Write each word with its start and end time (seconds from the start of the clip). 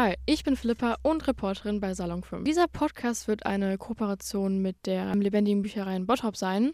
Hi, 0.00 0.14
ich 0.26 0.44
bin 0.44 0.54
Philippa 0.54 0.96
und 1.02 1.26
Reporterin 1.26 1.80
bei 1.80 1.92
Salon 1.92 2.22
5. 2.22 2.44
Dieser 2.44 2.68
Podcast 2.68 3.26
wird 3.26 3.46
eine 3.46 3.76
Kooperation 3.78 4.62
mit 4.62 4.86
der 4.86 5.12
lebendigen 5.16 5.60
Bücherei 5.62 5.96
in 5.96 6.06
Bottrop 6.06 6.36
sein. 6.36 6.70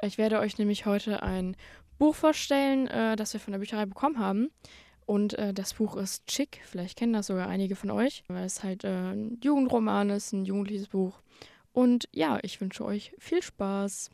Ich 0.00 0.16
werde 0.16 0.38
euch 0.38 0.58
nämlich 0.58 0.86
heute 0.86 1.24
ein 1.24 1.56
Buch 1.98 2.14
vorstellen, 2.14 2.86
äh, 2.86 3.16
das 3.16 3.32
wir 3.32 3.40
von 3.40 3.50
der 3.50 3.58
Bücherei 3.58 3.84
bekommen 3.84 4.20
haben. 4.20 4.52
Und 5.06 5.36
äh, 5.40 5.52
das 5.52 5.74
Buch 5.74 5.96
ist 5.96 6.28
Chick. 6.28 6.60
Vielleicht 6.66 6.96
kennen 6.96 7.14
das 7.14 7.26
sogar 7.26 7.48
einige 7.48 7.74
von 7.74 7.90
euch, 7.90 8.22
weil 8.28 8.44
es 8.44 8.62
halt 8.62 8.84
äh, 8.84 8.90
ein 8.90 9.40
Jugendroman 9.42 10.10
ist, 10.10 10.32
ein 10.32 10.44
jugendliches 10.44 10.86
Buch. 10.86 11.18
Und 11.72 12.08
ja, 12.12 12.38
ich 12.42 12.60
wünsche 12.60 12.84
euch 12.84 13.12
viel 13.18 13.42
Spaß. 13.42 14.12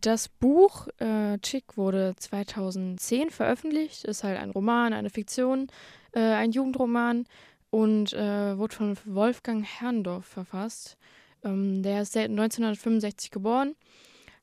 Das 0.00 0.28
Buch 0.28 0.88
äh, 0.98 1.38
Chick 1.40 1.76
wurde 1.76 2.14
2010 2.16 3.28
veröffentlicht, 3.30 4.04
ist 4.04 4.24
halt 4.24 4.38
ein 4.38 4.50
Roman, 4.50 4.94
eine 4.94 5.10
Fiktion, 5.10 5.66
äh, 6.12 6.20
ein 6.20 6.52
Jugendroman 6.52 7.26
und 7.68 8.14
äh, 8.14 8.56
wurde 8.56 8.74
von 8.74 8.96
Wolfgang 9.04 9.62
Herrndorf 9.64 10.24
verfasst. 10.24 10.96
Ähm, 11.44 11.82
der 11.82 12.00
ist 12.00 12.16
1965 12.16 13.30
geboren, 13.30 13.74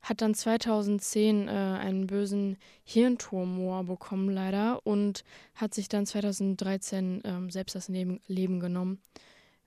hat 0.03 0.21
dann 0.21 0.35
2010 0.35 1.47
äh, 1.47 1.51
einen 1.51 2.05
bösen 2.05 2.57
Hirntumor 2.83 3.83
bekommen 3.83 4.29
leider 4.29 4.85
und 4.85 5.23
hat 5.55 5.73
sich 5.73 5.89
dann 5.89 6.05
2013 6.05 7.21
ähm, 7.25 7.49
selbst 7.49 7.73
das 7.73 7.87
Leben, 7.87 8.21
Leben 8.27 8.59
genommen, 8.59 9.01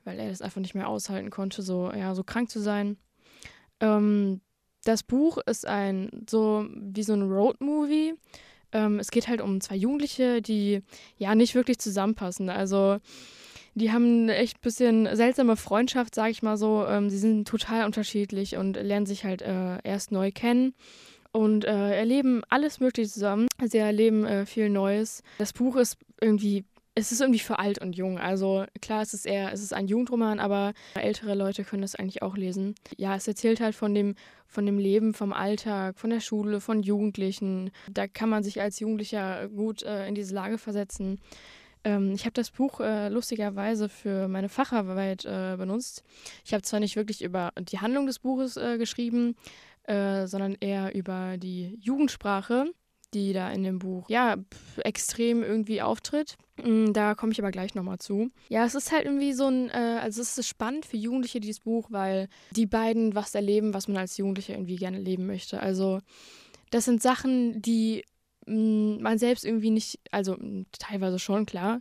weil 0.04 0.20
er 0.20 0.28
das 0.28 0.40
einfach 0.40 0.60
nicht 0.60 0.76
mehr 0.76 0.88
aushalten 0.88 1.30
konnte, 1.30 1.62
so, 1.62 1.90
ja, 1.92 2.14
so 2.14 2.22
krank 2.22 2.48
zu 2.48 2.60
sein. 2.60 2.96
Ähm, 3.80 4.40
das 4.84 5.02
Buch 5.02 5.38
ist 5.46 5.66
ein 5.66 6.10
so 6.28 6.66
wie 6.74 7.02
so 7.02 7.12
ein 7.12 7.22
Roadmovie. 7.22 8.14
Ähm, 8.72 8.98
es 8.98 9.10
geht 9.10 9.28
halt 9.28 9.40
um 9.40 9.60
zwei 9.60 9.76
Jugendliche, 9.76 10.42
die 10.42 10.82
ja 11.18 11.34
nicht 11.34 11.54
wirklich 11.54 11.78
zusammenpassen. 11.78 12.48
Also 12.48 12.98
die 13.74 13.92
haben 13.92 14.28
echt 14.28 14.58
ein 14.58 14.62
bisschen 14.62 15.16
seltsame 15.16 15.56
Freundschaft, 15.56 16.14
sag 16.14 16.30
ich 16.30 16.42
mal 16.42 16.56
so. 16.56 16.86
Ähm, 16.86 17.10
sie 17.10 17.18
sind 17.18 17.46
total 17.46 17.84
unterschiedlich 17.84 18.56
und 18.56 18.74
lernen 18.74 19.06
sich 19.06 19.24
halt 19.24 19.42
äh, 19.42 19.78
erst 19.84 20.12
neu 20.12 20.32
kennen 20.32 20.74
und 21.32 21.64
äh, 21.64 21.96
erleben 21.96 22.42
alles 22.48 22.80
Mögliche 22.80 23.10
zusammen. 23.10 23.46
Sie 23.62 23.78
erleben 23.78 24.24
äh, 24.24 24.46
viel 24.46 24.68
Neues. 24.70 25.22
Das 25.38 25.52
Buch 25.52 25.76
ist 25.76 25.96
irgendwie 26.20 26.64
es 26.94 27.12
ist 27.12 27.20
irgendwie 27.20 27.38
für 27.38 27.58
alt 27.58 27.80
und 27.80 27.94
jung. 27.96 28.18
Also 28.18 28.64
klar, 28.82 29.02
es 29.02 29.14
ist 29.14 29.26
eher, 29.26 29.52
es 29.52 29.62
ist 29.62 29.72
ein 29.72 29.86
Jugendroman, 29.86 30.40
aber 30.40 30.72
ältere 30.94 31.34
Leute 31.34 31.64
können 31.64 31.82
das 31.82 31.94
eigentlich 31.94 32.22
auch 32.22 32.36
lesen. 32.36 32.74
Ja, 32.96 33.14
es 33.14 33.28
erzählt 33.28 33.60
halt 33.60 33.74
von 33.74 33.94
dem, 33.94 34.14
von 34.46 34.66
dem 34.66 34.78
Leben, 34.78 35.14
vom 35.14 35.32
Alltag, 35.32 35.98
von 35.98 36.10
der 36.10 36.20
Schule, 36.20 36.60
von 36.60 36.82
Jugendlichen. 36.82 37.70
Da 37.90 38.08
kann 38.08 38.28
man 38.28 38.42
sich 38.42 38.60
als 38.60 38.80
Jugendlicher 38.80 39.48
gut 39.48 39.82
äh, 39.82 40.06
in 40.08 40.14
diese 40.14 40.34
Lage 40.34 40.58
versetzen. 40.58 41.20
Ähm, 41.84 42.12
ich 42.12 42.24
habe 42.24 42.32
das 42.32 42.50
Buch 42.50 42.80
äh, 42.80 43.08
lustigerweise 43.08 43.88
für 43.88 44.28
meine 44.28 44.48
Facharbeit 44.48 45.24
äh, 45.24 45.56
benutzt. 45.56 46.02
Ich 46.44 46.52
habe 46.52 46.62
zwar 46.62 46.80
nicht 46.80 46.96
wirklich 46.96 47.22
über 47.22 47.52
die 47.58 47.78
Handlung 47.78 48.06
des 48.06 48.18
Buches 48.18 48.56
äh, 48.56 48.78
geschrieben, 48.78 49.36
äh, 49.84 50.26
sondern 50.26 50.56
eher 50.60 50.94
über 50.94 51.36
die 51.38 51.78
Jugendsprache 51.80 52.66
die 53.14 53.32
da 53.32 53.50
in 53.50 53.62
dem 53.62 53.78
Buch 53.78 54.08
ja 54.08 54.36
extrem 54.78 55.42
irgendwie 55.42 55.82
auftritt. 55.82 56.36
Mm, 56.62 56.92
da 56.92 57.14
komme 57.14 57.32
ich 57.32 57.40
aber 57.40 57.50
gleich 57.50 57.74
nochmal 57.74 57.98
zu. 57.98 58.30
Ja, 58.48 58.64
es 58.64 58.74
ist 58.74 58.92
halt 58.92 59.04
irgendwie 59.04 59.32
so 59.32 59.46
ein, 59.46 59.68
äh, 59.70 59.98
also 60.00 60.22
es 60.22 60.38
ist 60.38 60.48
spannend 60.48 60.86
für 60.86 60.96
Jugendliche, 60.96 61.40
dieses 61.40 61.60
Buch, 61.60 61.88
weil 61.90 62.28
die 62.50 62.66
beiden 62.66 63.14
was 63.14 63.34
erleben, 63.34 63.74
was 63.74 63.88
man 63.88 63.96
als 63.96 64.16
Jugendlicher 64.16 64.54
irgendwie 64.54 64.76
gerne 64.76 64.98
leben 64.98 65.26
möchte. 65.26 65.60
Also 65.60 66.00
das 66.70 66.84
sind 66.84 67.02
Sachen, 67.02 67.60
die 67.62 68.04
mh, 68.46 68.54
mm, 68.54 69.02
man 69.02 69.18
selbst 69.18 69.44
irgendwie 69.44 69.70
nicht, 69.70 70.00
also 70.10 70.36
mh, 70.36 70.66
teilweise 70.78 71.18
schon, 71.18 71.46
klar, 71.46 71.80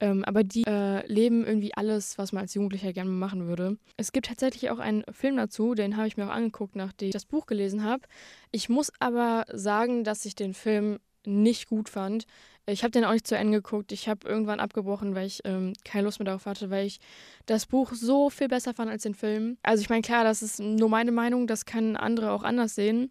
ähm, 0.00 0.24
aber 0.24 0.44
die 0.44 0.64
äh, 0.66 1.06
leben 1.06 1.44
irgendwie 1.44 1.74
alles, 1.74 2.18
was 2.18 2.32
man 2.32 2.42
als 2.42 2.54
Jugendlicher 2.54 2.92
gerne 2.92 3.10
machen 3.10 3.46
würde. 3.46 3.78
Es 3.96 4.12
gibt 4.12 4.26
tatsächlich 4.26 4.70
auch 4.70 4.78
einen 4.78 5.04
Film 5.12 5.36
dazu, 5.36 5.74
den 5.74 5.96
habe 5.96 6.08
ich 6.08 6.16
mir 6.16 6.26
auch 6.26 6.34
angeguckt, 6.34 6.76
nachdem 6.76 7.08
ich 7.08 7.12
das 7.12 7.26
Buch 7.26 7.46
gelesen 7.46 7.84
habe. 7.84 8.02
Ich 8.50 8.68
muss 8.68 8.92
aber 8.98 9.44
sagen, 9.52 10.04
dass 10.04 10.24
ich 10.24 10.34
den 10.34 10.54
Film 10.54 10.98
nicht 11.26 11.68
gut 11.68 11.88
fand. 11.88 12.26
Ich 12.66 12.82
habe 12.82 12.90
den 12.90 13.04
auch 13.04 13.12
nicht 13.12 13.26
zu 13.26 13.36
Ende 13.36 13.60
geguckt. 13.60 13.92
Ich 13.92 14.08
habe 14.08 14.26
irgendwann 14.26 14.60
abgebrochen, 14.60 15.14
weil 15.14 15.26
ich 15.26 15.40
ähm, 15.44 15.74
keine 15.84 16.04
Lust 16.04 16.18
mehr 16.18 16.24
darauf 16.24 16.46
hatte, 16.46 16.70
weil 16.70 16.86
ich 16.86 16.98
das 17.44 17.66
Buch 17.66 17.92
so 17.92 18.30
viel 18.30 18.48
besser 18.48 18.72
fand 18.72 18.90
als 18.90 19.02
den 19.02 19.14
Film. 19.14 19.58
Also 19.62 19.82
ich 19.82 19.90
meine, 19.90 20.02
klar, 20.02 20.24
das 20.24 20.42
ist 20.42 20.60
nur 20.60 20.88
meine 20.88 21.12
Meinung, 21.12 21.46
das 21.46 21.66
können 21.66 21.96
andere 21.96 22.30
auch 22.32 22.42
anders 22.42 22.74
sehen. 22.74 23.10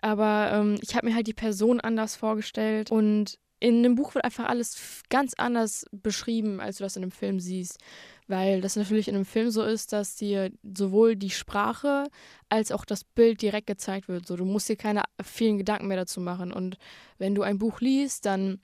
Aber 0.00 0.50
ähm, 0.52 0.78
ich 0.82 0.96
habe 0.96 1.06
mir 1.06 1.14
halt 1.14 1.28
die 1.28 1.34
Person 1.34 1.80
anders 1.80 2.16
vorgestellt 2.16 2.90
und 2.90 3.38
in 3.60 3.82
dem 3.82 3.94
Buch 3.94 4.14
wird 4.14 4.24
einfach 4.24 4.46
alles 4.46 5.02
ganz 5.08 5.34
anders 5.34 5.86
beschrieben, 5.90 6.60
als 6.60 6.78
du 6.78 6.84
das 6.84 6.96
in 6.96 7.02
einem 7.02 7.10
Film 7.10 7.40
siehst. 7.40 7.78
Weil 8.28 8.60
das 8.60 8.76
natürlich 8.76 9.08
in 9.08 9.14
einem 9.14 9.24
Film 9.24 9.50
so 9.50 9.62
ist, 9.62 9.92
dass 9.92 10.16
dir 10.16 10.50
sowohl 10.62 11.16
die 11.16 11.30
Sprache 11.30 12.08
als 12.48 12.70
auch 12.72 12.84
das 12.84 13.02
Bild 13.02 13.42
direkt 13.42 13.66
gezeigt 13.66 14.08
wird. 14.08 14.26
So, 14.26 14.36
du 14.36 14.44
musst 14.44 14.68
dir 14.68 14.76
keine 14.76 15.02
vielen 15.22 15.58
Gedanken 15.58 15.88
mehr 15.88 15.96
dazu 15.96 16.20
machen. 16.20 16.52
Und 16.52 16.76
wenn 17.16 17.34
du 17.34 17.42
ein 17.42 17.58
Buch 17.58 17.80
liest, 17.80 18.26
dann 18.26 18.60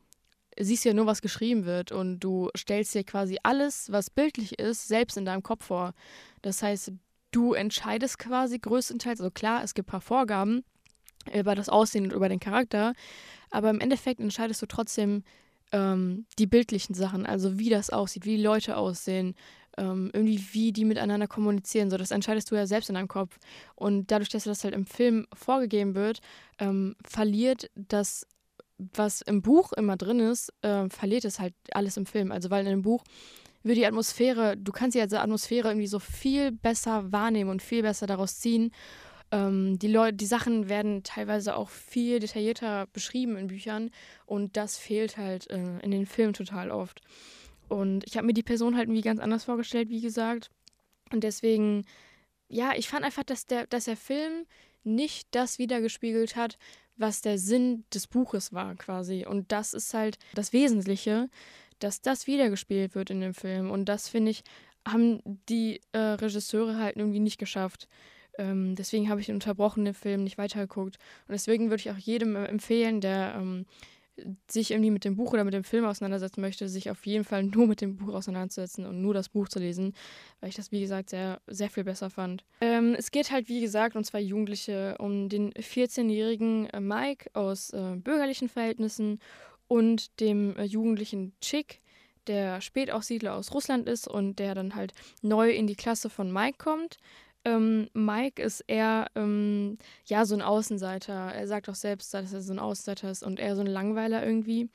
siehst 0.58 0.84
du 0.84 0.90
ja 0.90 0.94
nur, 0.94 1.06
was 1.06 1.22
geschrieben 1.22 1.64
wird. 1.64 1.92
Und 1.92 2.20
du 2.20 2.50
stellst 2.56 2.94
dir 2.94 3.04
quasi 3.04 3.38
alles, 3.42 3.90
was 3.90 4.10
bildlich 4.10 4.58
ist, 4.58 4.86
selbst 4.86 5.16
in 5.16 5.24
deinem 5.24 5.42
Kopf 5.42 5.64
vor. 5.64 5.94
Das 6.42 6.62
heißt, 6.62 6.92
du 7.32 7.54
entscheidest 7.54 8.18
quasi 8.18 8.58
größtenteils, 8.58 9.20
also 9.20 9.30
klar, 9.30 9.64
es 9.64 9.74
gibt 9.74 9.88
ein 9.88 9.92
paar 9.92 10.00
Vorgaben 10.00 10.62
über 11.32 11.54
das 11.54 11.68
Aussehen 11.68 12.04
und 12.04 12.12
über 12.12 12.28
den 12.28 12.40
Charakter, 12.40 12.94
aber 13.50 13.70
im 13.70 13.80
Endeffekt 13.80 14.20
entscheidest 14.20 14.60
du 14.62 14.66
trotzdem 14.66 15.22
ähm, 15.72 16.26
die 16.38 16.46
bildlichen 16.46 16.94
Sachen, 16.94 17.26
also 17.26 17.58
wie 17.58 17.70
das 17.70 17.90
aussieht, 17.90 18.24
wie 18.24 18.36
die 18.36 18.42
Leute 18.42 18.76
aussehen, 18.76 19.34
ähm, 19.76 20.10
irgendwie 20.12 20.40
wie 20.52 20.72
die 20.72 20.84
miteinander 20.84 21.26
kommunizieren. 21.26 21.90
So, 21.90 21.96
das 21.96 22.10
entscheidest 22.10 22.50
du 22.50 22.54
ja 22.54 22.66
selbst 22.66 22.88
in 22.88 22.94
deinem 22.94 23.08
Kopf. 23.08 23.38
Und 23.74 24.10
dadurch, 24.10 24.28
dass 24.28 24.44
das 24.44 24.64
halt 24.64 24.74
im 24.74 24.86
Film 24.86 25.26
vorgegeben 25.34 25.94
wird, 25.94 26.20
ähm, 26.58 26.96
verliert 27.04 27.70
das, 27.74 28.26
was 28.78 29.20
im 29.22 29.42
Buch 29.42 29.72
immer 29.72 29.96
drin 29.96 30.20
ist, 30.20 30.52
äh, 30.62 30.88
verliert 30.88 31.24
es 31.24 31.38
halt 31.38 31.54
alles 31.72 31.96
im 31.96 32.06
Film. 32.06 32.32
Also 32.32 32.50
weil 32.50 32.64
in 32.64 32.70
dem 32.70 32.82
Buch 32.82 33.04
wird 33.62 33.78
die 33.78 33.86
Atmosphäre, 33.86 34.56
du 34.56 34.72
kannst 34.72 34.94
die 34.94 35.00
Atmosphäre 35.00 35.68
irgendwie 35.68 35.86
so 35.86 35.98
viel 35.98 36.52
besser 36.52 37.10
wahrnehmen 37.12 37.50
und 37.50 37.62
viel 37.62 37.82
besser 37.82 38.06
daraus 38.06 38.38
ziehen. 38.38 38.70
Ähm, 39.30 39.78
die, 39.78 39.88
Leute, 39.88 40.16
die 40.16 40.26
Sachen 40.26 40.68
werden 40.68 41.02
teilweise 41.02 41.56
auch 41.56 41.68
viel 41.68 42.20
detaillierter 42.20 42.86
beschrieben 42.92 43.36
in 43.36 43.48
Büchern 43.48 43.90
und 44.26 44.56
das 44.56 44.78
fehlt 44.78 45.16
halt 45.16 45.50
äh, 45.50 45.78
in 45.80 45.90
den 45.90 46.06
Filmen 46.06 46.34
total 46.34 46.70
oft. 46.70 47.00
Und 47.68 48.04
ich 48.06 48.16
habe 48.16 48.26
mir 48.26 48.34
die 48.34 48.42
Person 48.42 48.76
halt 48.76 48.88
irgendwie 48.88 49.00
ganz 49.00 49.20
anders 49.20 49.44
vorgestellt, 49.44 49.88
wie 49.88 50.00
gesagt. 50.00 50.50
Und 51.10 51.24
deswegen, 51.24 51.84
ja, 52.48 52.72
ich 52.76 52.88
fand 52.88 53.04
einfach, 53.04 53.24
dass 53.24 53.46
der, 53.46 53.66
dass 53.66 53.86
der 53.86 53.96
Film 53.96 54.46
nicht 54.84 55.28
das 55.30 55.58
wiedergespiegelt 55.58 56.36
hat, 56.36 56.58
was 56.96 57.22
der 57.22 57.38
Sinn 57.38 57.84
des 57.92 58.06
Buches 58.06 58.52
war, 58.52 58.74
quasi. 58.76 59.26
Und 59.26 59.50
das 59.50 59.74
ist 59.74 59.94
halt 59.94 60.18
das 60.34 60.52
Wesentliche, 60.52 61.28
dass 61.78 62.02
das 62.02 62.26
wiedergespielt 62.26 62.94
wird 62.94 63.10
in 63.10 63.20
dem 63.20 63.34
Film. 63.34 63.70
Und 63.70 63.86
das, 63.86 64.08
finde 64.08 64.30
ich, 64.30 64.44
haben 64.86 65.20
die 65.48 65.80
äh, 65.92 65.98
Regisseure 65.98 66.78
halt 66.78 66.96
irgendwie 66.96 67.20
nicht 67.20 67.38
geschafft. 67.38 67.88
Ähm, 68.38 68.74
deswegen 68.74 69.08
habe 69.08 69.20
ich 69.20 69.26
den 69.26 69.36
unterbrochenen 69.36 69.94
Film 69.94 70.24
nicht 70.24 70.38
weitergeguckt. 70.38 70.96
Und 71.28 71.32
deswegen 71.32 71.70
würde 71.70 71.80
ich 71.80 71.90
auch 71.90 71.98
jedem 71.98 72.36
äh, 72.36 72.46
empfehlen, 72.46 73.00
der 73.00 73.34
ähm, 73.36 73.66
sich 74.48 74.70
irgendwie 74.70 74.90
mit 74.90 75.04
dem 75.04 75.16
Buch 75.16 75.32
oder 75.32 75.44
mit 75.44 75.54
dem 75.54 75.64
Film 75.64 75.84
auseinandersetzen 75.84 76.40
möchte, 76.40 76.68
sich 76.68 76.90
auf 76.90 77.04
jeden 77.06 77.24
Fall 77.24 77.42
nur 77.44 77.66
mit 77.66 77.80
dem 77.80 77.96
Buch 77.96 78.14
auseinanderzusetzen 78.14 78.86
und 78.86 79.00
nur 79.00 79.14
das 79.14 79.28
Buch 79.28 79.48
zu 79.48 79.58
lesen, 79.58 79.94
weil 80.40 80.48
ich 80.48 80.56
das, 80.56 80.72
wie 80.72 80.80
gesagt, 80.80 81.10
sehr, 81.10 81.40
sehr 81.46 81.70
viel 81.70 81.84
besser 81.84 82.10
fand. 82.10 82.44
Ähm, 82.60 82.94
es 82.96 83.10
geht 83.10 83.30
halt, 83.30 83.48
wie 83.48 83.60
gesagt, 83.60 83.96
um 83.96 84.04
zwei 84.04 84.20
Jugendliche, 84.20 84.96
um 84.98 85.28
den 85.28 85.52
14-jährigen 85.52 86.66
äh, 86.70 86.80
Mike 86.80 87.30
aus 87.34 87.70
äh, 87.70 87.96
bürgerlichen 87.96 88.48
Verhältnissen 88.48 89.20
und 89.66 90.20
dem 90.20 90.56
äh, 90.56 90.64
jugendlichen 90.64 91.34
Chick, 91.40 91.80
der 92.26 92.60
Spätaussiedler 92.60 93.34
aus 93.34 93.52
Russland 93.52 93.86
ist 93.86 94.08
und 94.08 94.38
der 94.38 94.54
dann 94.54 94.74
halt 94.74 94.94
neu 95.20 95.50
in 95.50 95.66
die 95.66 95.74
Klasse 95.76 96.08
von 96.08 96.32
Mike 96.32 96.56
kommt. 96.58 96.96
Ähm, 97.44 97.88
Mike 97.92 98.42
ist 98.42 98.60
eher 98.66 99.06
ähm, 99.14 99.78
ja 100.06 100.24
so 100.24 100.34
ein 100.34 100.42
Außenseiter. 100.42 101.12
Er 101.12 101.46
sagt 101.46 101.68
auch 101.68 101.74
selbst, 101.74 102.12
dass 102.14 102.32
er 102.32 102.40
so 102.40 102.52
ein 102.52 102.58
Außenseiter 102.58 103.10
ist 103.10 103.22
und 103.22 103.38
eher 103.38 103.54
so 103.54 103.60
ein 103.60 103.66
Langweiler 103.66 104.24
irgendwie. 104.24 104.70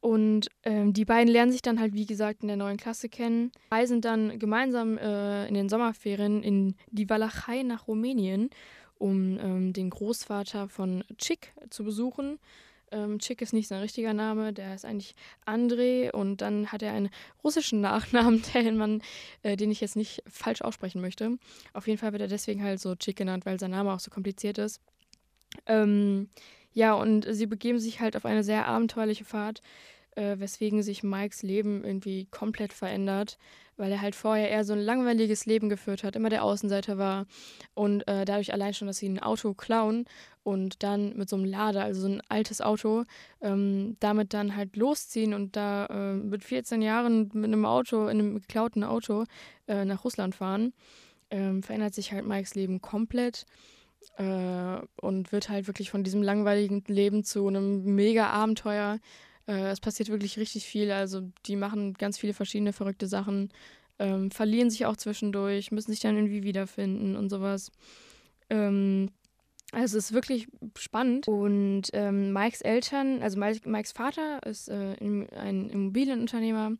Und 0.00 0.48
ähm, 0.64 0.92
die 0.92 1.06
beiden 1.06 1.32
lernen 1.32 1.50
sich 1.50 1.62
dann 1.62 1.80
halt, 1.80 1.94
wie 1.94 2.04
gesagt, 2.04 2.42
in 2.42 2.48
der 2.48 2.58
neuen 2.58 2.76
Klasse 2.76 3.08
kennen, 3.08 3.52
reisen 3.70 4.02
dann 4.02 4.38
gemeinsam 4.38 4.98
äh, 4.98 5.48
in 5.48 5.54
den 5.54 5.70
Sommerferien 5.70 6.42
in 6.42 6.74
die 6.90 7.08
Walachei 7.08 7.62
nach 7.62 7.88
Rumänien, 7.88 8.50
um 8.98 9.38
ähm, 9.40 9.72
den 9.72 9.88
Großvater 9.88 10.68
von 10.68 11.04
Chick 11.16 11.54
zu 11.70 11.84
besuchen. 11.84 12.38
Ähm, 12.94 13.18
Chick 13.18 13.42
ist 13.42 13.52
nicht 13.52 13.66
sein 13.66 13.80
richtiger 13.80 14.14
Name, 14.14 14.52
der 14.52 14.74
ist 14.74 14.84
eigentlich 14.84 15.16
André 15.44 16.12
und 16.12 16.40
dann 16.40 16.70
hat 16.70 16.82
er 16.82 16.92
einen 16.92 17.10
russischen 17.42 17.80
Nachnamen, 17.80 18.42
den, 18.54 18.76
man, 18.76 19.02
äh, 19.42 19.56
den 19.56 19.70
ich 19.70 19.80
jetzt 19.80 19.96
nicht 19.96 20.22
falsch 20.28 20.62
aussprechen 20.62 21.00
möchte. 21.00 21.36
Auf 21.72 21.88
jeden 21.88 21.98
Fall 21.98 22.12
wird 22.12 22.22
er 22.22 22.28
deswegen 22.28 22.62
halt 22.62 22.80
so 22.80 22.94
Chick 22.94 23.16
genannt, 23.16 23.46
weil 23.46 23.58
sein 23.58 23.72
Name 23.72 23.92
auch 23.92 24.00
so 24.00 24.10
kompliziert 24.10 24.58
ist. 24.58 24.80
Ähm, 25.66 26.28
ja, 26.72 26.94
und 26.94 27.26
sie 27.28 27.46
begeben 27.46 27.78
sich 27.78 28.00
halt 28.00 28.16
auf 28.16 28.24
eine 28.24 28.44
sehr 28.44 28.66
abenteuerliche 28.66 29.24
Fahrt, 29.24 29.60
äh, 30.14 30.38
weswegen 30.38 30.82
sich 30.82 31.02
Mikes 31.02 31.42
Leben 31.42 31.84
irgendwie 31.84 32.26
komplett 32.26 32.72
verändert, 32.72 33.38
weil 33.76 33.90
er 33.90 34.00
halt 34.00 34.14
vorher 34.14 34.50
eher 34.50 34.64
so 34.64 34.72
ein 34.72 34.80
langweiliges 34.80 35.46
Leben 35.46 35.68
geführt 35.68 36.04
hat, 36.04 36.14
immer 36.14 36.28
der 36.28 36.44
Außenseiter 36.44 36.96
war 36.96 37.26
und 37.74 38.06
äh, 38.06 38.24
dadurch 38.24 38.52
allein 38.52 38.74
schon, 38.74 38.86
dass 38.86 38.98
sie 38.98 39.08
ein 39.08 39.20
Auto 39.20 39.54
klauen 39.54 40.06
und 40.44 40.82
dann 40.82 41.16
mit 41.16 41.28
so 41.28 41.36
einem 41.36 41.46
Lader, 41.46 41.82
also 41.82 42.02
so 42.02 42.08
ein 42.08 42.22
altes 42.28 42.60
Auto, 42.60 43.04
ähm, 43.40 43.96
damit 43.98 44.32
dann 44.34 44.54
halt 44.54 44.76
losziehen 44.76 45.34
und 45.34 45.56
da 45.56 45.86
äh, 45.86 46.14
mit 46.14 46.44
14 46.44 46.82
Jahren 46.82 47.30
mit 47.32 47.46
einem 47.46 47.64
Auto, 47.64 48.04
in 48.04 48.20
einem 48.20 48.34
geklauten 48.36 48.84
Auto 48.84 49.24
äh, 49.66 49.84
nach 49.84 50.04
Russland 50.04 50.34
fahren, 50.34 50.72
ähm, 51.30 51.62
verändert 51.62 51.94
sich 51.94 52.12
halt 52.12 52.26
Mikes 52.26 52.54
Leben 52.54 52.80
komplett 52.80 53.46
äh, 54.18 54.76
und 55.00 55.32
wird 55.32 55.48
halt 55.48 55.66
wirklich 55.66 55.90
von 55.90 56.04
diesem 56.04 56.22
langweiligen 56.22 56.84
Leben 56.86 57.24
zu 57.24 57.48
einem 57.48 57.82
mega 57.94 58.28
Abenteuer. 58.28 59.00
Äh, 59.48 59.70
es 59.70 59.80
passiert 59.80 60.10
wirklich 60.10 60.38
richtig 60.38 60.66
viel. 60.66 60.90
Also 60.92 61.22
die 61.46 61.56
machen 61.56 61.94
ganz 61.94 62.18
viele 62.18 62.34
verschiedene 62.34 62.74
verrückte 62.74 63.06
Sachen, 63.06 63.48
ähm, 63.98 64.30
verlieren 64.30 64.68
sich 64.68 64.84
auch 64.84 64.96
zwischendurch, 64.96 65.70
müssen 65.70 65.90
sich 65.90 66.00
dann 66.00 66.16
irgendwie 66.16 66.42
wiederfinden 66.42 67.16
und 67.16 67.30
sowas. 67.30 67.72
Ähm, 68.50 69.10
also 69.74 69.98
es 69.98 70.06
ist 70.06 70.12
wirklich 70.12 70.48
spannend. 70.78 71.28
Und 71.28 71.84
ähm, 71.92 72.32
Mikes 72.32 72.60
Eltern, 72.60 73.22
also 73.22 73.38
Mikes 73.38 73.92
Vater 73.92 74.40
ist 74.46 74.68
äh, 74.68 74.96
ein 75.00 75.70
Immobilienunternehmer 75.70 76.72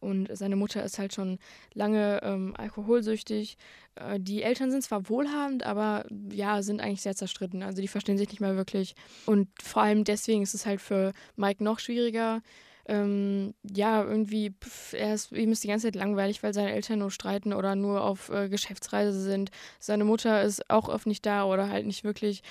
und 0.00 0.28
seine 0.36 0.56
Mutter 0.56 0.84
ist 0.84 0.98
halt 0.98 1.14
schon 1.14 1.38
lange 1.74 2.20
ähm, 2.22 2.54
alkoholsüchtig. 2.56 3.56
Äh, 3.94 4.20
die 4.20 4.42
Eltern 4.42 4.70
sind 4.70 4.82
zwar 4.82 5.08
wohlhabend, 5.08 5.64
aber 5.64 6.04
ja, 6.30 6.62
sind 6.62 6.80
eigentlich 6.80 7.02
sehr 7.02 7.16
zerstritten. 7.16 7.62
Also 7.62 7.80
die 7.80 7.88
verstehen 7.88 8.18
sich 8.18 8.28
nicht 8.28 8.40
mehr 8.40 8.56
wirklich. 8.56 8.94
Und 9.24 9.48
vor 9.62 9.82
allem 9.82 10.04
deswegen 10.04 10.42
ist 10.42 10.54
es 10.54 10.66
halt 10.66 10.80
für 10.80 11.12
Mike 11.36 11.64
noch 11.64 11.78
schwieriger, 11.78 12.42
ähm, 12.88 13.54
ja, 13.62 14.02
irgendwie, 14.02 14.50
pff, 14.50 14.92
er 14.92 15.14
ist, 15.14 15.32
ihm 15.32 15.52
ist 15.52 15.64
die 15.64 15.68
ganze 15.68 15.88
Zeit 15.88 15.96
langweilig, 15.96 16.42
weil 16.42 16.54
seine 16.54 16.72
Eltern 16.72 17.00
nur 17.00 17.10
streiten 17.10 17.52
oder 17.52 17.74
nur 17.74 18.02
auf 18.04 18.28
äh, 18.28 18.48
Geschäftsreise 18.48 19.20
sind. 19.20 19.50
Seine 19.80 20.04
Mutter 20.04 20.42
ist 20.42 20.70
auch 20.70 20.88
oft 20.88 21.06
nicht 21.06 21.26
da 21.26 21.44
oder 21.44 21.68
halt 21.68 21.86
nicht 21.86 22.04
wirklich, 22.04 22.42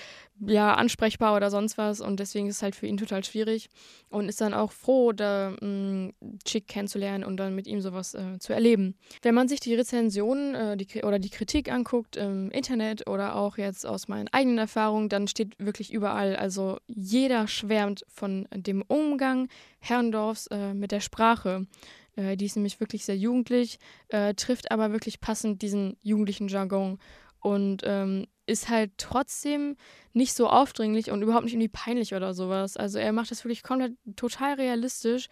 ja, 0.44 0.74
ansprechbar 0.74 1.34
oder 1.36 1.50
sonst 1.50 1.78
was 1.78 2.00
und 2.00 2.20
deswegen 2.20 2.48
ist 2.48 2.56
es 2.56 2.62
halt 2.62 2.76
für 2.76 2.86
ihn 2.86 2.96
total 2.96 3.24
schwierig 3.24 3.68
und 4.08 4.28
ist 4.28 4.40
dann 4.40 4.54
auch 4.54 4.72
froh, 4.72 5.12
da 5.12 5.50
mm, 5.60 6.12
Chick 6.44 6.68
kennenzulernen 6.68 7.24
und 7.24 7.36
dann 7.38 7.54
mit 7.54 7.66
ihm 7.66 7.80
sowas 7.80 8.14
äh, 8.14 8.38
zu 8.38 8.52
erleben. 8.52 8.96
Wenn 9.22 9.34
man 9.34 9.48
sich 9.48 9.60
die 9.60 9.74
Rezensionen 9.74 10.54
äh, 10.54 10.76
die, 10.76 11.02
oder 11.02 11.18
die 11.18 11.30
Kritik 11.30 11.70
anguckt 11.70 12.16
im 12.16 12.50
Internet 12.50 13.08
oder 13.08 13.36
auch 13.36 13.58
jetzt 13.58 13.86
aus 13.86 14.08
meinen 14.08 14.28
eigenen 14.28 14.58
Erfahrungen, 14.58 15.08
dann 15.08 15.28
steht 15.28 15.54
wirklich 15.58 15.92
überall, 15.92 16.36
also 16.36 16.78
jeder 16.86 17.48
schwärmt 17.48 18.04
von 18.08 18.46
dem 18.54 18.82
Umgang 18.82 19.48
Herrendorfs 19.78 20.48
äh, 20.48 20.74
mit 20.74 20.92
der 20.92 21.00
Sprache. 21.00 21.66
Äh, 22.16 22.36
die 22.36 22.46
ist 22.46 22.56
nämlich 22.56 22.80
wirklich 22.80 23.04
sehr 23.04 23.16
jugendlich, 23.16 23.78
äh, 24.08 24.34
trifft 24.34 24.70
aber 24.70 24.92
wirklich 24.92 25.20
passend 25.20 25.62
diesen 25.62 25.96
jugendlichen 26.02 26.48
Jargon 26.48 26.98
und 27.40 27.82
ähm, 27.84 28.26
ist 28.46 28.68
halt 28.68 28.92
trotzdem 28.96 29.76
nicht 30.12 30.34
so 30.34 30.48
aufdringlich 30.48 31.10
und 31.10 31.22
überhaupt 31.22 31.44
nicht 31.44 31.54
irgendwie 31.54 31.68
peinlich 31.68 32.14
oder 32.14 32.34
sowas. 32.34 32.76
Also 32.76 32.98
er 32.98 33.12
macht 33.12 33.30
das 33.30 33.44
wirklich 33.44 33.62
komplett 33.62 33.94
total 34.16 34.54
realistisch. 34.54 35.28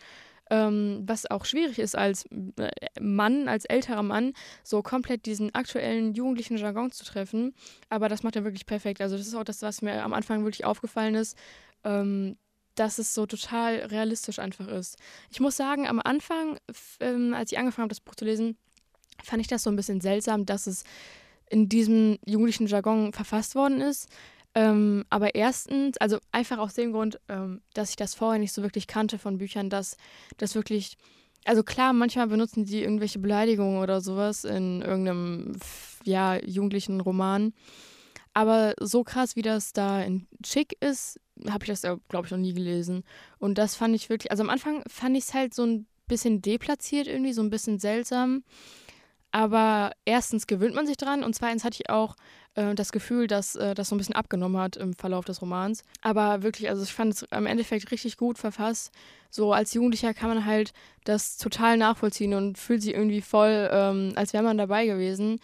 Ähm, 0.51 1.03
was 1.07 1.31
auch 1.31 1.47
schwierig 1.47 1.79
ist 1.79 1.97
als 1.97 2.27
äh, 2.59 2.71
Mann, 3.01 3.49
als 3.49 3.65
älterer 3.65 4.03
Mann, 4.03 4.35
so 4.63 4.83
komplett 4.83 5.25
diesen 5.25 5.55
aktuellen 5.55 6.13
jugendlichen 6.13 6.59
Jargon 6.59 6.91
zu 6.91 7.03
treffen. 7.03 7.55
Aber 7.89 8.11
das 8.11 8.23
macht 8.23 8.37
er 8.37 8.45
wirklich 8.45 8.67
perfekt. 8.67 9.01
Also 9.01 9.17
das 9.17 9.27
ist 9.27 9.35
auch 9.35 9.45
das, 9.45 9.63
was 9.63 9.81
mir 9.81 10.05
am 10.05 10.13
Anfang 10.13 10.45
wirklich 10.45 10.67
aufgefallen 10.67 11.15
ist. 11.15 11.39
Ähm, 11.83 12.37
dass 12.75 12.99
es 12.99 13.15
so 13.15 13.25
total 13.25 13.77
realistisch 13.77 14.39
einfach 14.39 14.69
ist. 14.69 14.99
Ich 15.31 15.41
muss 15.41 15.57
sagen, 15.57 15.87
am 15.87 16.01
Anfang, 16.03 16.59
ähm, 17.01 17.33
als 17.35 17.53
ich 17.53 17.59
angefangen 17.59 17.85
habe, 17.85 17.95
das 17.95 18.01
Buch 18.01 18.17
zu 18.17 18.25
lesen, 18.25 18.59
fand 19.23 19.41
ich 19.41 19.47
das 19.47 19.63
so 19.63 19.71
ein 19.71 19.77
bisschen 19.77 20.01
seltsam, 20.01 20.45
dass 20.45 20.67
es 20.67 20.85
in 21.51 21.69
diesem 21.69 22.19
jugendlichen 22.25 22.67
Jargon 22.67 23.13
verfasst 23.13 23.55
worden 23.55 23.81
ist. 23.81 24.09
Ähm, 24.55 25.05
aber 25.11 25.35
erstens, 25.35 25.97
also 25.99 26.19
einfach 26.31 26.59
aus 26.59 26.75
dem 26.75 26.93
Grund, 26.93 27.19
ähm, 27.29 27.61
dass 27.75 27.91
ich 27.91 27.97
das 27.97 28.15
vorher 28.15 28.39
nicht 28.39 28.53
so 28.53 28.63
wirklich 28.63 28.87
kannte 28.87 29.19
von 29.19 29.39
Büchern, 29.39 29.69
dass 29.69 29.97
das 30.37 30.55
wirklich, 30.55 30.97
also 31.45 31.65
klar, 31.65 31.93
manchmal 31.93 32.29
benutzen 32.29 32.65
die 32.65 32.83
irgendwelche 32.83 33.19
Beleidigungen 33.19 33.83
oder 33.83 34.01
sowas 34.01 34.45
in 34.45 34.81
irgendeinem, 34.81 35.57
ja, 36.05 36.39
jugendlichen 36.45 37.01
Roman. 37.01 37.53
Aber 38.33 38.75
so 38.81 39.03
krass, 39.05 39.37
wie 39.37 39.43
das 39.43 39.73
da 39.73 40.03
in 40.03 40.27
Chick 40.43 40.77
ist, 40.81 41.21
habe 41.49 41.65
ich 41.65 41.71
das, 41.71 41.83
glaube 41.83 42.27
ich, 42.27 42.31
noch 42.31 42.39
nie 42.39 42.55
gelesen. 42.55 43.05
Und 43.39 43.59
das 43.59 43.75
fand 43.75 43.95
ich 43.95 44.09
wirklich, 44.09 44.31
also 44.31 44.43
am 44.43 44.51
Anfang 44.51 44.83
fand 44.89 45.17
ich 45.17 45.25
es 45.25 45.35
halt 45.35 45.53
so 45.55 45.65
ein 45.65 45.87
bisschen 46.07 46.43
deplatziert 46.43 47.07
irgendwie, 47.07 47.33
so 47.33 47.43
ein 47.43 47.51
bisschen 47.51 47.79
seltsam. 47.79 48.45
Aber 49.35 49.91
erstens 50.05 50.47
gewöhnt 50.47 50.77
man 50.77 50.87
sich 50.87 50.97
dran 50.97 51.25
und 51.25 51.35
zweitens 51.35 51.65
hatte 51.65 51.79
ich 51.81 51.91
auch 51.91 52.15
äh, 52.55 52.73
das 52.77 52.93
Gefühl, 52.93 53.27
dass 53.27 53.57
äh, 53.57 53.75
das 53.75 53.89
so 53.89 53.97
ein 53.97 53.99
bisschen 53.99 54.15
abgenommen 54.15 54.63
hat 54.63 54.77
im 54.77 54.95
Verlauf 54.95 55.25
des 55.25 55.43
Romans. 55.43 55.83
Aber 56.03 56.45
wirklich, 56.45 56.69
also 56.69 56.85
ich 56.85 56.93
fand 56.93 57.15
es 57.15 57.23
im 57.23 57.47
Endeffekt 57.47 57.91
richtig 57.91 58.17
gut 58.17 58.39
verfasst. 58.39 58.93
So 59.31 59.53
als 59.53 59.75
Jugendlicher 59.75 60.15
kann 60.15 60.29
man 60.29 60.47
halt 60.47 60.73
das 61.03 61.37
total 61.37 61.77
nachvollziehen 61.77 62.35
und 62.35 62.59
fühlt 62.59 62.83
sich 62.83 62.95
irgendwie 62.95 63.23
voll, 63.23 63.69
ähm, 63.73 64.13
als 64.15 64.35
wäre 64.35 64.45
man 64.45 64.57
dabei 64.57 64.87
gewesen 64.87 65.41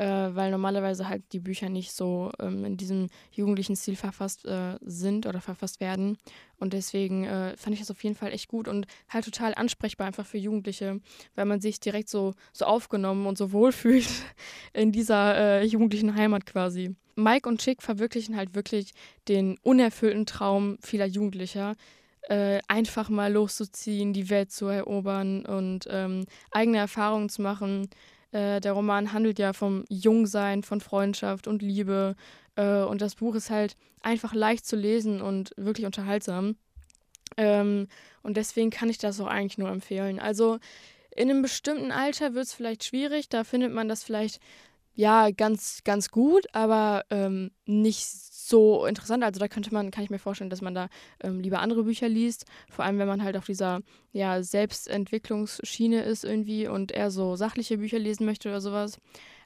äh, 0.00 0.34
weil 0.34 0.50
normalerweise 0.50 1.08
halt 1.08 1.22
die 1.32 1.40
Bücher 1.40 1.68
nicht 1.68 1.92
so 1.92 2.32
ähm, 2.38 2.64
in 2.64 2.78
diesem 2.78 3.08
jugendlichen 3.32 3.76
Stil 3.76 3.96
verfasst 3.96 4.46
äh, 4.46 4.78
sind 4.80 5.26
oder 5.26 5.42
verfasst 5.42 5.78
werden. 5.78 6.16
Und 6.58 6.72
deswegen 6.72 7.24
äh, 7.24 7.54
fand 7.58 7.74
ich 7.74 7.80
das 7.80 7.90
auf 7.90 8.02
jeden 8.02 8.16
Fall 8.16 8.32
echt 8.32 8.48
gut 8.48 8.66
und 8.66 8.86
halt 9.10 9.26
total 9.26 9.52
ansprechbar 9.54 10.06
einfach 10.06 10.24
für 10.24 10.38
Jugendliche, 10.38 11.00
weil 11.34 11.44
man 11.44 11.60
sich 11.60 11.80
direkt 11.80 12.08
so, 12.08 12.32
so 12.50 12.64
aufgenommen 12.64 13.26
und 13.26 13.36
so 13.36 13.52
wohlfühlt 13.52 14.08
in 14.72 14.90
dieser 14.90 15.36
äh, 15.36 15.64
jugendlichen 15.64 16.14
Heimat 16.14 16.46
quasi. 16.46 16.96
Mike 17.16 17.46
und 17.46 17.60
Chick 17.60 17.82
verwirklichen 17.82 18.36
halt 18.36 18.54
wirklich 18.54 18.92
den 19.28 19.58
unerfüllten 19.62 20.24
Traum 20.24 20.78
vieler 20.80 21.04
Jugendlicher, 21.06 21.76
äh, 22.22 22.60
einfach 22.68 23.10
mal 23.10 23.30
loszuziehen, 23.30 24.14
die 24.14 24.30
Welt 24.30 24.50
zu 24.50 24.66
erobern 24.66 25.44
und 25.44 25.86
ähm, 25.90 26.24
eigene 26.52 26.78
Erfahrungen 26.78 27.28
zu 27.28 27.42
machen, 27.42 27.90
äh, 28.32 28.60
der 28.60 28.72
Roman 28.72 29.12
handelt 29.12 29.38
ja 29.38 29.52
vom 29.52 29.84
Jungsein, 29.88 30.62
von 30.62 30.80
Freundschaft 30.80 31.46
und 31.46 31.62
Liebe. 31.62 32.16
Äh, 32.56 32.82
und 32.82 33.00
das 33.00 33.16
Buch 33.16 33.34
ist 33.34 33.50
halt 33.50 33.76
einfach 34.02 34.34
leicht 34.34 34.66
zu 34.66 34.76
lesen 34.76 35.20
und 35.20 35.52
wirklich 35.56 35.86
unterhaltsam. 35.86 36.56
Ähm, 37.36 37.88
und 38.22 38.36
deswegen 38.36 38.70
kann 38.70 38.90
ich 38.90 38.98
das 38.98 39.20
auch 39.20 39.26
eigentlich 39.26 39.58
nur 39.58 39.70
empfehlen. 39.70 40.18
Also 40.18 40.58
in 41.14 41.30
einem 41.30 41.42
bestimmten 41.42 41.92
Alter 41.92 42.34
wird 42.34 42.46
es 42.46 42.54
vielleicht 42.54 42.84
schwierig. 42.84 43.28
Da 43.28 43.44
findet 43.44 43.72
man 43.72 43.88
das 43.88 44.04
vielleicht 44.04 44.40
ja 44.94 45.30
ganz, 45.30 45.82
ganz 45.84 46.10
gut, 46.10 46.46
aber 46.52 47.04
ähm, 47.10 47.50
nicht 47.64 48.06
so 48.06 48.84
interessant. 48.84 49.24
Also 49.24 49.40
da 49.40 49.48
könnte 49.48 49.72
man, 49.72 49.90
kann 49.90 50.04
ich 50.04 50.10
mir 50.10 50.18
vorstellen, 50.18 50.50
dass 50.50 50.60
man 50.60 50.74
da 50.74 50.88
ähm, 51.22 51.40
lieber 51.40 51.60
andere 51.60 51.84
Bücher 51.84 52.08
liest. 52.08 52.46
Vor 52.68 52.84
allem, 52.84 52.98
wenn 52.98 53.08
man 53.08 53.22
halt 53.22 53.36
auf 53.36 53.46
dieser 53.46 53.80
ja, 54.12 54.42
Selbstentwicklungsschiene 54.42 56.02
ist 56.02 56.24
irgendwie 56.24 56.66
und 56.68 56.92
eher 56.92 57.10
so 57.10 57.36
sachliche 57.36 57.78
Bücher 57.78 57.98
lesen 57.98 58.26
möchte 58.26 58.48
oder 58.48 58.60
sowas. 58.60 58.98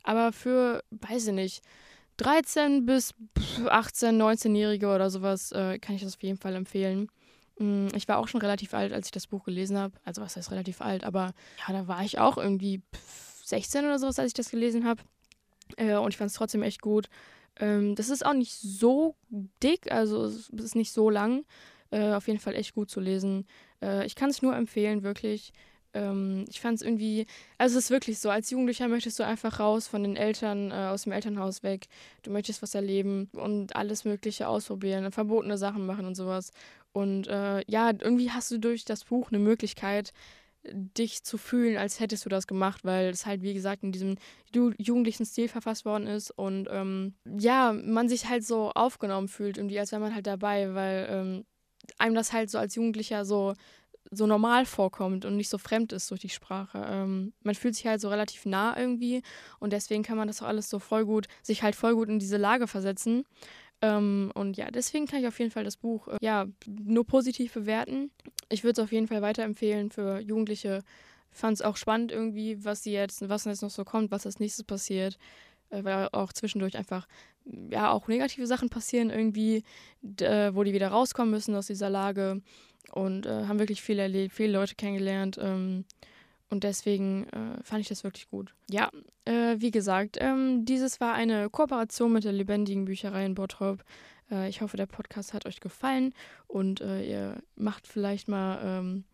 Aber 0.03 0.33
für, 0.33 0.83
weiß 0.91 1.29
ich 1.29 1.35
nicht, 1.35 1.63
13 2.17 2.87
bis 2.87 3.15
18, 3.69 4.21
19-Jährige 4.21 4.89
oder 4.89 5.11
sowas 5.11 5.53
äh, 5.53 5.79
kann 5.79 5.97
ich 5.97 6.03
das 6.03 6.15
auf 6.15 6.23
jeden 6.23 6.39
Fall 6.39 6.55
empfehlen. 6.55 7.09
Mm, 7.59 7.89
ich 7.95 8.09
war 8.09 8.19
auch 8.19 8.29
schon 8.29 8.41
relativ 8.41 8.75
alt, 8.75 8.93
als 8.93 9.07
ich 9.07 9.13
das 9.13 9.27
Buch 9.27 9.45
gelesen 9.45 9.79
habe. 9.79 9.95
Also 10.05 10.23
was 10.23 10.37
heißt 10.37 10.51
relativ 10.51 10.81
alt, 10.81 11.05
aber 11.05 11.33
ja, 11.67 11.75
da 11.75 11.89
war 11.89 12.03
ich 12.05 12.19
auch 12.19 12.39
irgendwie 12.39 12.83
16 13.45 13.85
oder 13.85 13.99
sowas, 13.99 14.19
als 14.19 14.29
ich 14.29 14.35
das 14.35 14.51
gelesen 14.51 14.85
habe. 14.85 15.03
Äh, 15.77 15.97
und 15.97 16.11
ich 16.11 16.17
fand 16.17 16.31
es 16.31 16.37
trotzdem 16.37 16.63
echt 16.63 16.81
gut. 16.81 17.09
Ähm, 17.61 17.95
das 17.95 18.09
ist 18.09 18.25
auch 18.25 18.35
nicht 18.35 18.55
so 18.55 19.15
dick, 19.63 19.91
also 19.91 20.25
es 20.25 20.49
ist 20.49 20.77
nicht 20.77 20.93
so 20.93 21.11
lang. 21.11 21.45
Äh, 21.91 22.13
auf 22.15 22.27
jeden 22.27 22.41
Fall 22.41 22.55
echt 22.55 22.75
gut 22.75 22.91
zu 22.91 23.01
lesen. 23.01 23.47
Äh, 23.81 24.07
ich 24.07 24.17
kann 24.17 24.31
es 24.31 24.43
nur 24.43 24.57
empfehlen, 24.57 25.03
wirklich. 25.03 25.53
Ähm, 25.93 26.45
ich 26.49 26.61
fand 26.61 26.77
es 26.77 26.83
irgendwie, 26.83 27.27
also 27.57 27.79
es 27.79 27.85
ist 27.85 27.91
wirklich 27.91 28.19
so, 28.19 28.31
als 28.31 28.51
Jugendlicher 28.51 28.89
möchtest 28.89 29.19
du 29.19 29.25
einfach 29.25 29.61
raus 29.61 29.87
von 29.87 30.03
den 30.03 30.17
Eltern, 30.17 30.73
äh, 30.73 30.89
aus 30.91 31.05
dem 31.05 31.13
Elternhaus 31.13 31.63
weg. 31.63 31.87
Du 32.23 32.33
möchtest 32.33 32.63
was 32.63 32.75
erleben 32.75 33.31
und 33.33 33.77
alles 33.77 34.05
Mögliche 34.05 34.49
ausprobieren, 34.49 35.13
verbotene 35.13 35.57
Sachen 35.57 35.87
machen 35.87 36.05
und 36.07 36.17
sowas. 36.17 36.51
Und 36.93 37.29
äh, 37.29 37.63
ja, 37.69 37.91
irgendwie 37.91 38.31
hast 38.31 38.51
du 38.51 38.59
durch 38.59 38.85
das 38.85 39.05
Buch 39.05 39.31
eine 39.31 39.39
Möglichkeit, 39.39 40.13
dich 40.73 41.25
zu 41.25 41.39
fühlen, 41.39 41.77
als 41.77 42.01
hättest 42.01 42.25
du 42.25 42.29
das 42.29 42.47
gemacht, 42.47 42.85
weil 42.85 43.09
es 43.09 43.27
halt, 43.27 43.43
wie 43.43 43.55
gesagt, 43.55 43.83
in 43.83 43.93
diesem 43.93 44.17
jugendlichen 44.53 45.27
Stil 45.27 45.49
verfasst 45.49 45.85
worden 45.85 46.07
ist 46.07 46.31
und 46.31 46.69
ähm, 46.71 47.15
ja, 47.39 47.73
man 47.73 48.09
sich 48.09 48.29
halt 48.29 48.45
so 48.45 48.71
aufgenommen 48.71 49.29
fühlt, 49.29 49.59
irgendwie, 49.59 49.79
als 49.79 49.93
wäre 49.93 50.01
man 50.01 50.15
halt 50.15 50.27
dabei, 50.27 50.75
weil 50.75 51.07
ähm, 51.11 51.45
einem 51.99 52.15
das 52.15 52.33
halt 52.33 52.51
so 52.51 52.59
als 52.59 52.75
Jugendlicher 52.75 53.25
so 53.25 53.55
so 54.11 54.27
normal 54.27 54.67
vorkommt 54.67 55.25
und 55.25 55.37
nicht 55.37 55.49
so 55.49 55.59
fremd 55.59 55.93
ist 55.93 56.11
durch 56.11 56.21
die 56.21 56.29
Sprache. 56.29 56.85
Ähm, 56.87 57.33
man 57.43 57.55
fühlt 57.55 57.75
sich 57.75 57.87
halt 57.87 58.01
so 58.01 58.09
relativ 58.09 58.45
nah 58.47 58.77
irgendwie 58.77 59.23
und 59.61 59.73
deswegen 59.73 60.03
kann 60.03 60.17
man 60.17 60.29
das 60.29 60.43
auch 60.43 60.47
alles 60.47 60.69
so 60.69 60.79
voll 60.79 61.05
gut, 61.05 61.27
sich 61.43 61.63
halt 61.63 61.75
voll 61.75 61.95
gut 61.95 62.09
in 62.09 62.19
diese 62.19 62.37
Lage 62.37 62.67
versetzen. 62.67 63.25
Ähm, 63.83 64.31
und 64.35 64.57
ja, 64.57 64.71
deswegen 64.71 65.07
kann 65.07 65.21
ich 65.21 65.27
auf 65.27 65.39
jeden 65.39 65.51
Fall 65.51 65.65
das 65.65 65.77
Buch 65.77 66.09
äh, 66.09 66.17
ja 66.21 66.47
nur 66.67 67.07
positiv 67.07 67.53
bewerten. 67.53 68.11
Ich 68.49 68.65
würde 68.65 68.81
es 68.81 68.85
auf 68.85 68.93
jeden 68.93 69.09
Fall 69.09 69.23
weiterempfehlen 69.23 69.91
für 69.91 70.21
Jugendliche. 70.21 70.83
Fand 71.31 71.55
es 71.55 71.63
auch 71.63 71.77
spannend 71.77 72.13
irgendwie, 72.13 72.65
was 72.65 72.83
sie 72.83 72.93
jetzt, 72.93 73.29
was 73.29 73.45
jetzt 73.45 73.63
noch 73.63 73.71
so 73.71 73.85
kommt, 73.85 74.11
was 74.11 74.27
als 74.27 74.39
nächstes 74.39 74.65
passiert. 74.65 75.19
Äh, 75.71 75.85
weil 75.85 76.09
auch 76.13 76.33
zwischendurch 76.33 76.77
einfach 76.77 77.07
ja 77.71 77.91
auch 77.91 78.09
negative 78.09 78.47
Sachen 78.47 78.71
passieren 78.71 79.11
irgendwie, 79.11 79.65
äh, 80.21 80.55
wo 80.55 80.63
die 80.63 80.73
wieder 80.73 80.89
rauskommen 80.89 81.31
müssen 81.31 81.55
aus 81.55 81.67
dieser 81.67 81.91
Lage 81.91 82.41
und 82.93 83.27
äh, 83.27 83.47
haben 83.47 83.59
wirklich 83.59 83.83
viel 83.83 83.99
erlebt, 83.99 84.35
viele 84.35 84.53
Leute 84.53 84.75
kennengelernt. 84.75 85.39
Ähm, 85.41 85.85
und 86.51 86.65
deswegen 86.65 87.25
äh, 87.29 87.63
fand 87.63 87.81
ich 87.81 87.89
das 87.89 88.05
wirklich 88.05 88.29
gut. 88.29 88.55
Ja, 88.71 88.91
äh, 89.25 89.57
wie 89.59 89.71
gesagt, 89.71 90.19
ähm, 90.21 90.65
dieses 90.65 91.01
war 91.01 91.15
eine 91.15 91.51
Kooperation 91.51 92.13
mit 92.13 92.25
der 92.25 92.33
lebendigen 92.33 92.85
Bücherei 92.85 93.25
in 93.25 93.35
Bottrop. 93.35 93.85
Äh, 94.31 94.49
ich 94.49 94.61
hoffe, 94.61 94.77
der 94.77 94.87
Podcast 94.87 95.33
hat 95.35 95.47
euch 95.47 95.61
gefallen 95.61 96.15
und 96.47 96.81
äh, 96.81 97.03
ihr 97.03 97.43
macht 97.57 97.87
vielleicht 97.87 98.29
mal 98.29 98.61
ähm, 98.63 99.05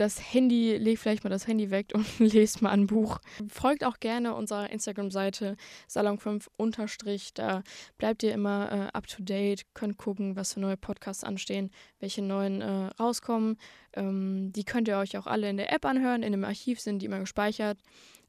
das 0.00 0.32
Handy, 0.32 0.76
legt 0.76 1.00
vielleicht 1.00 1.24
mal 1.24 1.30
das 1.30 1.46
Handy 1.46 1.70
weg 1.70 1.92
und 1.92 2.06
lest 2.18 2.62
mal 2.62 2.70
ein 2.70 2.86
Buch. 2.86 3.18
Folgt 3.48 3.84
auch 3.84 3.98
gerne 4.00 4.34
unserer 4.34 4.70
Instagram-Seite 4.70 5.56
Salon5 5.88 6.46
unterstrich. 6.56 7.34
Da 7.34 7.62
bleibt 7.98 8.22
ihr 8.22 8.32
immer 8.32 8.70
äh, 8.70 8.96
up 8.96 9.06
to 9.06 9.22
date, 9.22 9.66
könnt 9.74 9.98
gucken, 9.98 10.36
was 10.36 10.54
für 10.54 10.60
neue 10.60 10.76
Podcasts 10.76 11.24
anstehen, 11.24 11.70
welche 11.98 12.22
neuen 12.22 12.60
äh, 12.60 12.86
rauskommen. 13.00 13.56
Ähm, 13.94 14.52
die 14.52 14.64
könnt 14.64 14.88
ihr 14.88 14.98
euch 14.98 15.18
auch 15.18 15.26
alle 15.26 15.50
in 15.50 15.56
der 15.56 15.72
App 15.72 15.84
anhören. 15.84 16.22
In 16.22 16.32
dem 16.32 16.44
Archiv 16.44 16.80
sind 16.80 17.00
die 17.00 17.06
immer 17.06 17.20
gespeichert. 17.20 17.78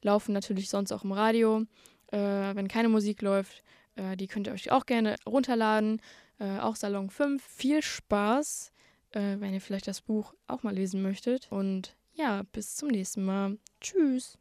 Laufen 0.02 0.32
natürlich 0.32 0.68
sonst 0.68 0.92
auch 0.92 1.04
im 1.04 1.12
Radio. 1.12 1.66
Äh, 2.08 2.18
wenn 2.18 2.66
keine 2.68 2.88
Musik 2.88 3.22
läuft, 3.22 3.62
äh, 3.94 4.16
die 4.16 4.26
könnt 4.26 4.48
ihr 4.48 4.52
euch 4.52 4.72
auch 4.72 4.86
gerne 4.86 5.16
runterladen. 5.24 6.02
Äh, 6.40 6.58
auch 6.58 6.74
Salon 6.74 7.10
5. 7.10 7.42
Viel 7.42 7.82
Spaß! 7.82 8.72
Äh, 9.12 9.36
wenn 9.38 9.54
ihr 9.54 9.60
vielleicht 9.60 9.88
das 9.88 10.00
Buch 10.00 10.34
auch 10.46 10.62
mal 10.62 10.74
lesen 10.74 11.02
möchtet. 11.02 11.48
Und 11.50 11.96
ja, 12.14 12.42
bis 12.52 12.76
zum 12.76 12.88
nächsten 12.88 13.24
Mal. 13.24 13.58
Tschüss. 13.80 14.38